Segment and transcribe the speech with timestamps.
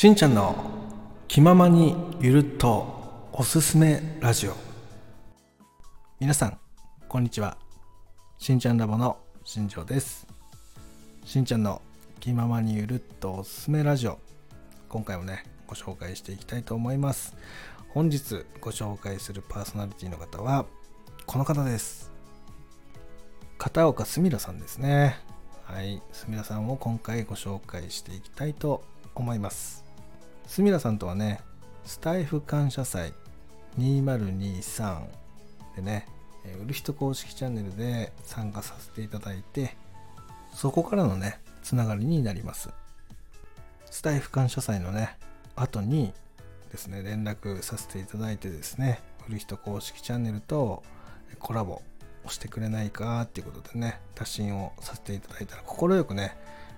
[0.00, 0.56] しんちゃんの
[1.28, 4.54] 気ままにゆるっとおすすめラジオ。
[6.18, 6.58] 皆さん
[7.06, 7.58] こんにちは。
[8.38, 10.26] しんちゃんラボの新庄です。
[11.26, 11.82] しんちゃんの
[12.18, 14.18] 気ままにゆるっとおすすめラジオ。
[14.88, 17.36] 今回もねご紹介していきたいと思います。
[17.90, 20.64] 本日ご紹介するパーソナリティの方は
[21.26, 22.10] この方です。
[23.58, 25.18] 片岡すみらさんですね。
[25.64, 26.00] はい。
[26.12, 28.82] すみらさんを今回ご紹介していきたいと
[29.14, 29.89] 思います。
[30.50, 31.38] すみらさんとはね
[31.84, 33.14] スタイフ感謝祭
[33.78, 35.04] 2023
[35.76, 36.08] でね
[36.64, 39.76] 売る人公式チャンネルで参加させていただいて
[40.52, 42.68] そこからのねつながりになります。
[43.92, 45.16] スタイフ感謝祭のね
[45.54, 46.12] 後に
[46.72, 50.82] ですね連絡させていただいてですね売る人公式チャンネルと
[51.38, 51.80] コラボ
[52.24, 56.36] をしてくれないかっていうことでね打診をさせていただいたら快くね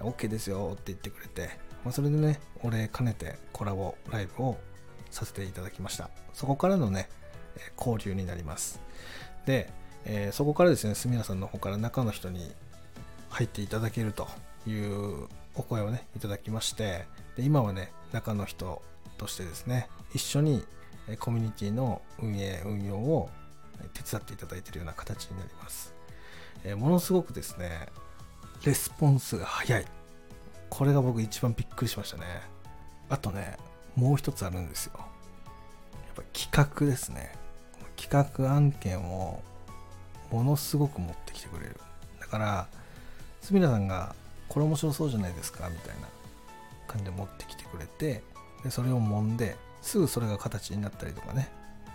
[0.00, 4.58] OK ですよって言ってくれて、まあ、それでねお礼兼ねてコラボライブを
[5.10, 6.10] させていただきました。
[6.32, 7.08] そこからのね
[7.78, 8.80] 交流になります。
[9.46, 9.70] で、
[10.04, 12.52] えー、そこからですねすみらさんの方から中の人に
[13.28, 14.28] 入っていただけると
[14.66, 18.82] いうお声をねいただきましてで今はね中の人
[19.18, 20.64] としてですね一緒に
[21.18, 23.28] コミュニティの運営運用を
[23.92, 25.94] 手伝っていただいているような形になります、
[26.64, 27.88] えー、ものすごくですね
[28.64, 29.84] レスポンスが早い。
[30.76, 32.24] これが僕一番びっくりしましたね。
[33.08, 33.56] あとね
[33.94, 34.92] もう一つあるんですよ。
[34.96, 35.04] やっ
[36.16, 37.32] ぱ企画ですね。
[37.96, 39.40] 企画案件を
[40.32, 41.80] ものすごく持ってきてくれる。
[42.20, 42.66] だから
[43.40, 44.16] すみらさんが
[44.48, 46.08] これ面白そうじゃないですかみたいな
[46.88, 48.24] 感じで持ってきてくれて
[48.64, 51.52] でそれを揉んですぐそれが形になったりとかね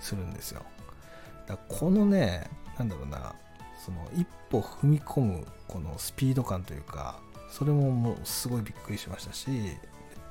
[0.00, 0.62] するんですよ。
[1.46, 3.34] だからこのねなんだろうな
[3.84, 7.20] その一歩踏み込むこのスピード感というか
[7.52, 9.46] それももうすごいびっくりしましたし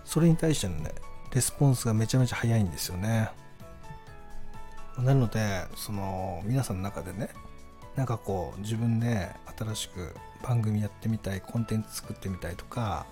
[0.04, 0.92] それに対してのね
[1.34, 3.30] レスポンスがめちゃめちゃ早いんですよね。
[4.98, 7.30] なのでその皆さんの中でね
[7.96, 13.06] なんかこう自分で新しく番組やってみたいコンテンツ作ってみたいとか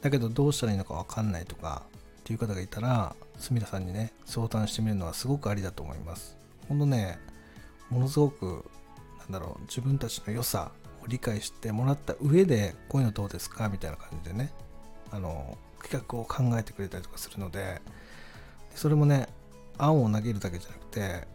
[0.00, 1.82] だけどどうしたらいいのか分かんないとか
[2.20, 6.36] っていう方がいたらすみらさんにね相談してみるのはすごくありだと思います。
[6.68, 7.18] ほんとね
[7.90, 8.64] ものすごく
[9.20, 10.72] なんだろう自分たちの良さ
[11.08, 14.52] 理解してもらった上でこういうのどうですかみたいな感じでね
[15.10, 17.80] あの企画を考えてくれたりとかするので
[18.74, 19.28] それもね
[19.78, 21.26] 案を投げるだけじゃなくて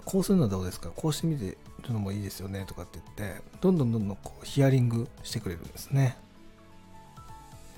[0.00, 1.56] こうするのはどうですかこうしてみて
[1.86, 6.16] るのもいいですよねとかって言ってどんどんどんどんこうヒアリングしてくれるんですね。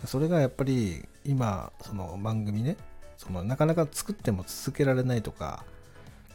[0.06, 2.77] それがやっぱり今その番組ね
[3.16, 5.65] そのなかなか作っても続けられないとか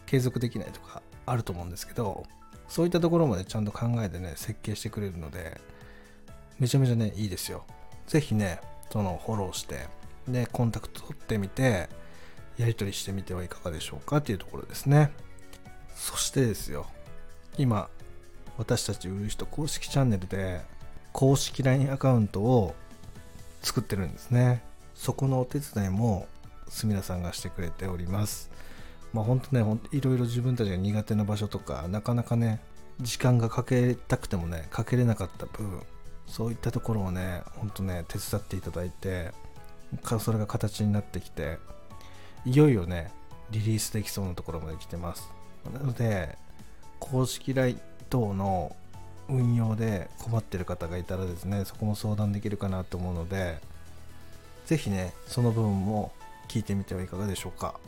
[0.08, 2.25] 継続できないとかあると思うんですけど
[2.69, 5.59] そういったところまでちゃんと考えてね設計してくれるので
[6.59, 7.66] めちゃめちゃねいいですよ。
[8.07, 9.88] 是非ねそのフォローして
[10.28, 11.90] でコンタクト取ってみて
[12.57, 14.18] やり取りしてみてはいかがでしょうか？
[14.18, 15.12] っていうところですね。
[15.96, 16.85] そしてですよ
[17.57, 17.90] 今
[18.57, 20.62] 私たち売る人公式チャンネルで
[21.12, 22.75] 公式 LINE アカウントを
[23.62, 24.62] 作ってるんですね。
[24.96, 26.28] そこのお手伝いも
[26.68, 28.49] すみらさんがしてくれております。
[29.14, 29.42] まあほん
[29.92, 32.62] いろいろ自分たちが苦手な場所とかなかなかね
[33.02, 35.81] 時間がかけたくてもねかけれなかった部分
[36.28, 39.31] そういったところをねほんとね手伝っていただいて
[40.19, 41.58] それが形になってきて
[42.46, 43.12] いよいよね
[43.52, 45.31] リリースできそうなところまで来てます。
[45.74, 46.38] なので
[47.00, 48.75] 公式 LINE 等の
[49.28, 53.59] 運用で困ってる方がいたらですねそこも相談できるかなと思うので
[54.66, 56.12] 是非ねその部分も
[56.48, 57.80] 聞いてみてはいかがでしょうか。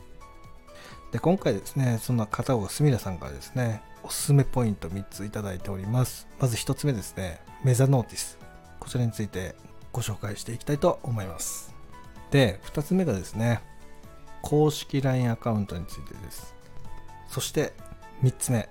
[1.12, 6.26] で今回ですねそんな片岡すみらさんからですねおすすめポイント3ついいております。
[6.40, 8.38] まず1つ目ですねメザノーティス。
[8.80, 9.54] こちらについて
[9.92, 11.72] ご紹介していきたいと思います。
[12.30, 13.60] で2つ目がですね
[14.40, 16.54] 公式 LINE アカウントについてです。
[17.28, 17.74] そして
[18.22, 18.68] 3つ目。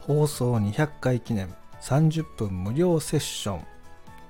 [0.00, 1.54] 放送200回記念。
[1.80, 3.58] 30分無料セッション。
[3.58, 3.62] っ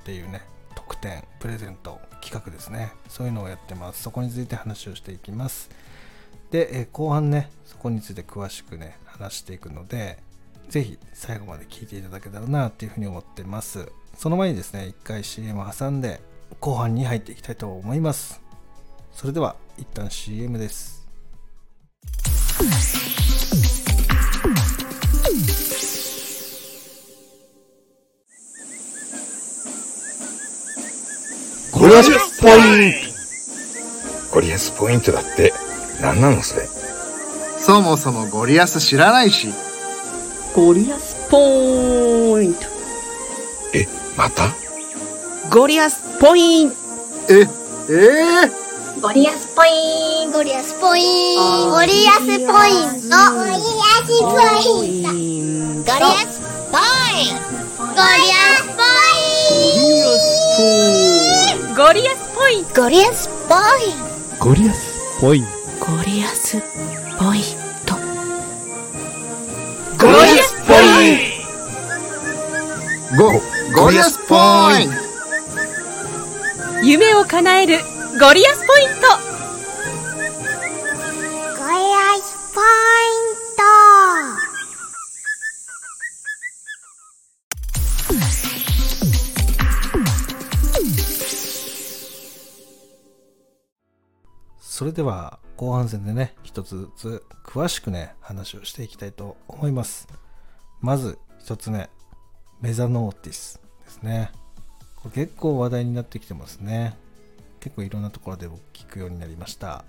[0.04, 0.42] ていうね
[0.74, 2.92] 特典プレゼント企画ですね。
[3.08, 4.02] そういうのをやってます。
[4.02, 5.70] そこについて話をしていきます。
[6.50, 10.18] で、え後半ねそこについて詳しくね話していくので
[10.68, 13.90] 是非最後まで聞いていただけたらなっていうふうに思ってます。
[14.16, 16.20] その前にですね一回 CM 挟んで
[16.60, 18.40] 後半に入っていきたいと思います。
[19.12, 21.06] それでは一旦 CM です。
[31.72, 34.34] ゴリアスポイント。
[34.34, 35.52] ゴリアスポイントだって。
[36.00, 36.68] 何なのそれ？
[37.60, 39.52] そもそもゴリアス知らないし。
[40.54, 42.60] ゴリアスポイント。
[43.74, 43.86] え
[44.16, 44.54] また？
[45.50, 46.76] ゴリアスポイント。
[47.30, 49.00] ええー？
[49.00, 52.38] ゴリアスポインゴリアスポインゴリアスポイン
[53.08, 53.16] ト。
[53.34, 55.08] ゴリアスポイント。
[55.84, 57.36] ゴリアスポイン
[61.74, 63.94] ゴリアスポインゴリアスポインゴリアスポイン
[64.38, 66.60] ゴリアスポインゴリアス
[67.18, 67.42] ポイン
[67.86, 67.94] ト。
[69.96, 71.36] ゴリアスポイン
[73.16, 73.32] ゴ
[73.74, 74.34] ゴリアスポ
[74.78, 74.96] イント。
[76.84, 77.78] 夢を叶える
[78.20, 79.08] ゴリアスポイント。
[81.56, 83.62] ゴリアスポイント。
[94.60, 100.06] それでは後半戦でね一つずつ詳しくね話をしていきたいと思います。
[100.80, 101.90] まず一つ目
[102.60, 104.30] メザノーティスですね。
[104.94, 106.96] これ結構話題になってきてますね。
[107.58, 109.84] 結構いろんなところで僕聞くようになりました、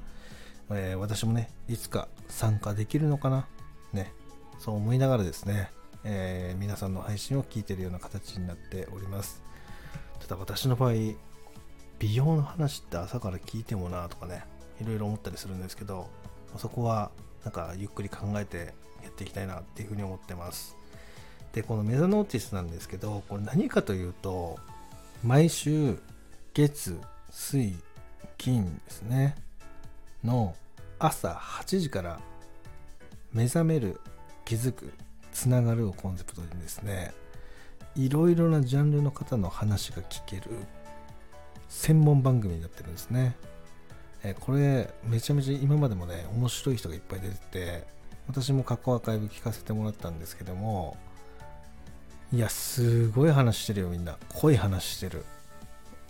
[0.72, 3.48] えー私もねいつか参加できるのかな？
[3.94, 4.12] ね
[4.58, 5.70] そう思いながらですね、
[6.04, 9.44] えー皆さんの配信を聞いてるような形になっております。
[10.20, 10.94] ただ私の場合
[12.00, 14.44] 美容の話って朝から聞いてもなとかね
[14.82, 16.10] いろいろ思ったりするんですけど
[16.58, 17.12] そこは
[17.44, 18.74] なんかゆっくり考えて
[19.04, 20.76] やっていきたいなっていうふうに思ってます
[21.54, 24.58] でこのメザノーティスなんですけどこれ何かというと
[25.24, 25.98] 毎週
[26.54, 27.00] 月
[27.30, 27.76] 水
[28.38, 29.36] 金ですね
[30.24, 30.56] の
[30.98, 32.20] 朝8時から
[33.34, 34.00] 目覚める
[34.46, 34.92] 気づく
[35.32, 37.14] つながるをコンセプトにですね
[37.96, 40.44] いろいろなジャンルの方の話が聞ける
[41.68, 43.36] 専門番組になってるんですね。
[44.24, 47.84] えこれめちゃめちゃ今までもね面白い人がいっぱい出てて
[48.28, 50.98] 私も過去アーカイブ聞かせてもらったんですけども
[52.32, 54.18] いやすごい話してるよみんな。
[54.36, 55.26] 濃い話してる。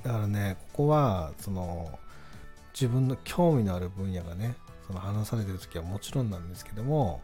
[0.04, 1.98] だからねここはその
[2.74, 4.56] 自分の興味のある分野がね
[4.88, 7.22] その話されてる時はもちろんなんですけども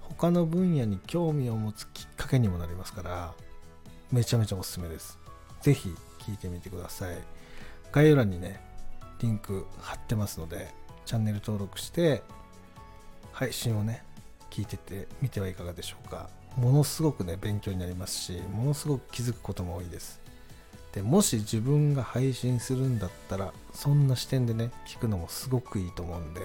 [0.00, 3.34] 他の分野に興味を持つきっかけにもなりますから
[4.10, 5.18] めちゃめちゃおすすめです。
[5.62, 7.16] ぜひ聞いてみてください。
[7.92, 8.60] 概要欄にね
[9.24, 10.68] リンク貼ってますので
[11.06, 12.22] チャンネル登録して
[13.32, 14.04] 配信をね
[14.50, 16.28] 聞いててみてはいかがでしょうか。
[16.56, 20.20] ものすごくね勉強になりますしものすごく気づくことも多いです。
[20.92, 26.40] でもし自分が配信するんだったらそんな視点でね聞くのもすごくいいと思うんで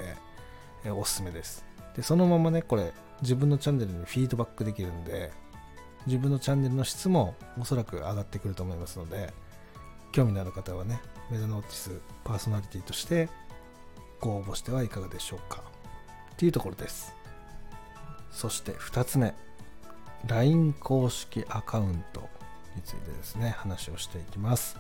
[0.86, 1.66] えおすすめです。
[1.96, 5.32] でそのままねこれ自分のチャンネルにフィードバックできるんで
[6.08, 9.34] 自分のチャンネルの質もおそらく上がってくると思いますので
[10.12, 11.00] 興味のある方はね
[11.32, 13.30] メザノーティスパーソナリティとして
[14.20, 15.64] ご応募してはいかがでしょうか。
[16.34, 17.14] っていうところです。
[18.32, 19.34] そして2つ目。
[20.28, 22.28] LINE 公式アカウント
[22.76, 24.78] についてですね話をしていきます。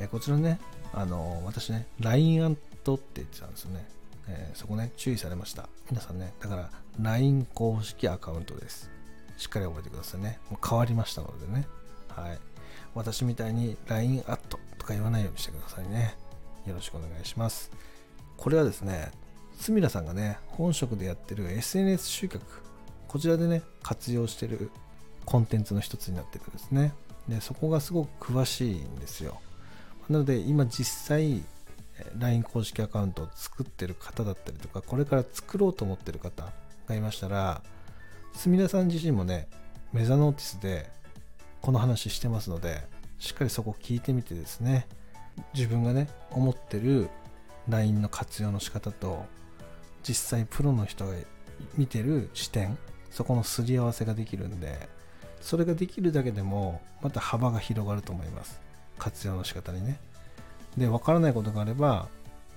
[0.00, 0.58] えこちらね
[0.92, 3.86] あの私ね LINE アントって言ってたんですよね、
[4.28, 5.68] えーそこね注意されました。
[5.90, 6.70] 皆さんねだから
[7.00, 8.90] LINE 公式アカウントです。
[9.36, 10.38] しっかり覚えてくださいね。
[10.50, 11.66] もう変わりましたのでね。
[12.08, 12.38] はい。
[12.94, 14.57] 私みたいに LINE アット
[14.88, 16.16] か言わないようにしてくださいね。
[16.66, 17.70] よろしくお願いします。
[18.36, 19.10] これはですね
[19.58, 22.42] すみらさんがね本職でやってる SNS 集客
[23.08, 24.70] こちらでね活用してる
[25.24, 26.92] コンテンツの一つになってるんですね。
[27.28, 29.40] でそこがすごく詳しいんですよ。
[30.08, 31.42] なので今実際
[32.16, 36.50] LINE 公式アカウントを作ってる方だったりとかこれから作ろうと思ってる方
[36.86, 37.60] がいましたら
[38.34, 39.48] すみらさん自身もね
[39.92, 40.88] メザノーティスで
[41.60, 42.86] この話してますので
[43.18, 44.86] しっかりそこを聞いてみてですね。
[45.54, 47.08] 自分がね思ってる
[47.68, 49.24] LINE の活用の仕方と
[50.02, 51.14] 実際プロの人が
[51.76, 52.76] 見てる視点
[53.10, 54.88] そこのすり合わせができるんで
[55.40, 58.60] それができるだけでもまた幅が広がると思います。
[58.98, 60.00] 活用の仕方にね。
[60.76, 62.08] で分からないことがあれば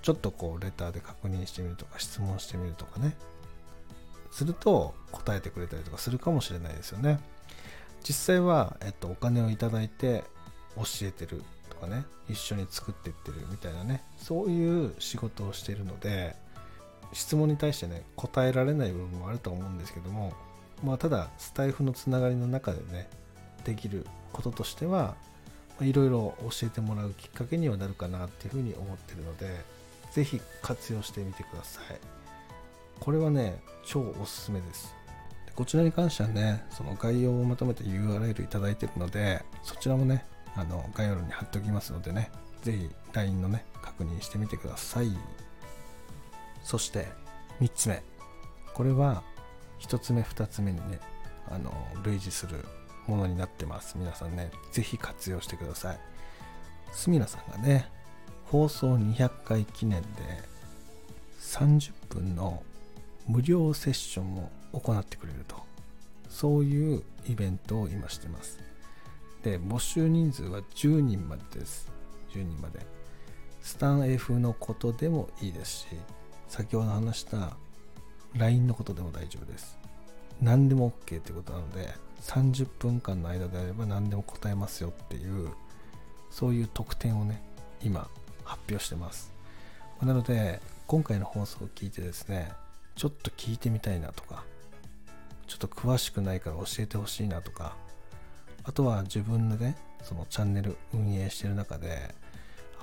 [0.02, 3.16] ちょっとこうレターで確認してみるとか質問してみるとかね。
[4.32, 7.20] すると答えてくれたりとかするかもしれないですよね。
[8.04, 10.24] 実際は、えっと、お金をいただいて
[10.76, 16.36] 教えてるとかね一緒に作ってってるみたいなねそういう仕事をしてるので
[17.14, 20.34] 質問に対してね答えられない部分もあると思うんですけども
[20.84, 23.10] まあただスタイフのつながりの中でね
[23.66, 25.16] できることとしては
[25.82, 29.62] いろいろ教えてもらうきっかけにはなるかなっていうふうに思ってるので
[30.12, 31.86] ぜひ活用してみてください。
[33.00, 34.94] これはね超おすすめです。
[35.56, 40.26] こちらに関してはねその概要をまとめた URL いただいてるのでそちらもね
[40.56, 42.30] あの概要欄に貼っておきますのでね
[42.62, 45.12] ぜひ LINE のね確認してみてください。
[46.64, 47.08] そして
[47.60, 48.04] 3つ目。
[48.74, 49.24] これは
[49.80, 51.00] 1つ目2つ目にね
[51.50, 51.72] あの
[52.04, 52.64] 類似する
[53.08, 53.98] ものになってます。
[53.98, 56.00] 皆さんねぜひ活用してください。
[56.92, 57.90] すみらさんがね
[58.46, 60.08] 放送200回記念で
[61.40, 62.64] 30分の
[63.28, 65.56] 無料セッションを行ってくれると。
[66.30, 68.60] そういうイベントを今してます。
[69.44, 71.92] で募集人数は10人までです。
[72.34, 72.86] 10人まで。
[73.62, 75.88] スタン F のことでもいいですし
[76.48, 77.56] 先ほど話した
[78.36, 79.78] LINE のことでも大丈夫です。
[80.42, 81.90] 何でも OK ってことなので
[82.22, 85.50] 30分間の間であれば何でも答えますよっていう
[86.32, 87.44] そういう特典をね
[87.84, 88.08] 今
[88.44, 89.32] 発表してます。
[90.02, 92.52] なので今回の放送を聞いてですね
[92.96, 94.44] ちょっと聞いてみたいなとか
[95.48, 97.76] ちょっと詳しくないから教えてほしいなとか
[98.64, 102.14] あとは自分のねそのチャンネル運営してる中で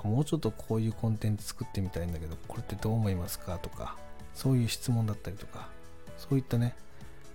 [0.05, 3.97] もうちょっとこういうコンテンツ作ってみたいんだけどこれってどう思いますかとか
[4.35, 5.69] そういう質問だったりとか
[6.17, 6.77] そういったね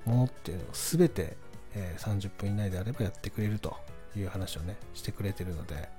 [0.06, 1.38] ものっていうのを全て、
[1.76, 3.76] え、30分以内であればやってくれると
[4.18, 5.90] いう話をねしてくれてるので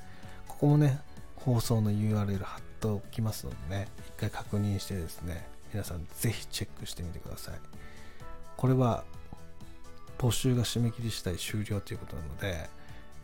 [0.47, 1.01] ここもね
[1.37, 7.55] 放送の URL 貼っておきますのでね一回確認してですね皆さんぜひチェックしてみてください。
[8.57, 9.05] これは
[10.19, 12.69] 募集が締め切り次第終了ということなので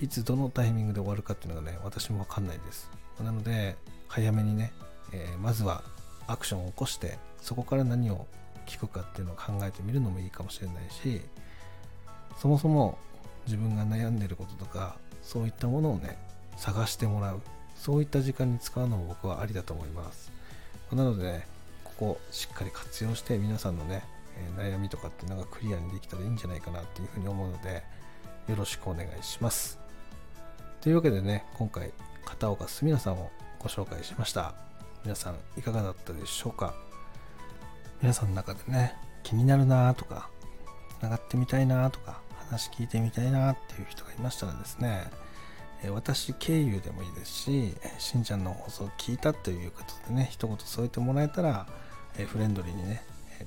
[0.01, 2.91] いつどのタイミングで終わるかっていうのがね私もわかんないです。
[3.23, 3.77] なので
[4.09, 4.73] 早めにね、
[5.13, 5.83] えー、まずは
[6.27, 8.27] アクションを起こしてそこから何を
[8.67, 11.21] 聞くかっていうのを考えてみるのもいいかもしれないし
[12.39, 12.99] そもそも
[13.47, 16.19] 自分が悩んでることとかそういったものをね
[16.57, 17.41] 探してもらう。
[17.81, 20.31] そういった時間に使うのも僕はありだと思います。
[20.93, 21.47] なのでね
[21.83, 24.05] ここしっかり活用して皆さんのね
[24.57, 27.83] 悩みとかっていうのがクリアにできたらいいんじゃないかなっていうふうに思うので
[28.49, 29.79] よろしくお願いします。
[30.81, 31.93] というわけでね今回
[32.25, 34.55] 片岡すみなさんをご紹介しました。
[35.03, 36.75] 皆さんいかがだったでしょうか？
[38.03, 40.31] 皆さんの中でね気になるなとか
[40.99, 45.11] つながってみたいなとか話聞いてみたいなっていう人がいましたらですね
[45.91, 51.67] 私経由でもいいですししんちゃんの放送を聞いたということでね一言添えてもらえたら
[52.27, 53.03] フレンドリーにね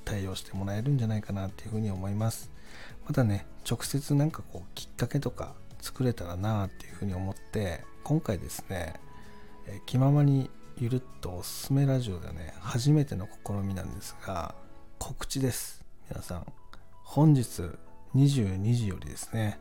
[0.05, 2.51] 対応してもらえるんじゃないかなっていうふうに思います。
[3.05, 8.93] またね直接なんかこうきっかけとか作れたらなっていうふうに思って今回ですね
[9.67, 14.55] え気ままにゆるっとおすすめラジオでね初めての試みなんですが
[14.99, 15.83] 告知です。
[16.09, 16.45] 皆さん
[17.03, 17.63] 本日
[18.15, 19.59] 22時よりですね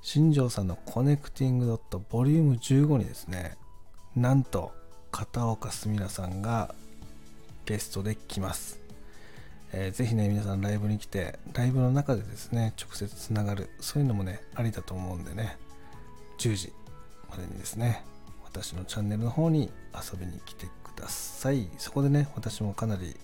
[0.00, 3.56] 新庄さんのコネクティングドットボリューム15にですね
[4.16, 4.72] なんと
[5.10, 6.74] 片岡すみらさんが
[7.64, 8.87] ゲストで来ます。
[9.72, 15.58] えー、ぜひね、皆さんライブに来て、ライブの中でですね、直接つながる、そういうのもね、ありだと思うんでね、
[16.38, 16.72] 10時
[17.30, 18.04] までにですね、
[18.44, 21.68] 私のチャンネルの方に遊びに来てください。
[21.76, 23.14] そこでね、私もかなり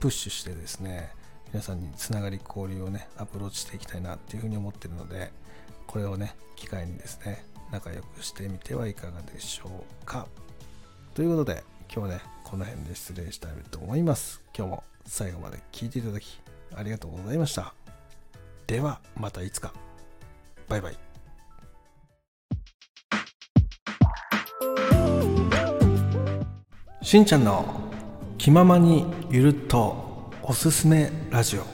[0.00, 1.10] プッシュしてですね、
[1.52, 5.30] 皆さんにつながり交流をね、アプローチしていきたいなっていうふうに思ってるので、
[5.86, 10.26] これをね、機会にですね、仲良くしてみてはいかがでしょうか。
[11.14, 11.62] ということで、
[11.94, 14.40] 今日はね、この辺で失礼したいと思います。
[14.56, 16.40] 今日も最後まで聞いていただき
[16.74, 17.74] ありがとうございました。
[18.66, 19.72] ではまたいつか。
[20.68, 20.98] バイバイ。
[27.02, 27.64] しんちゃんの
[28.38, 31.73] 気ままにゆるっとおすすめラジオ。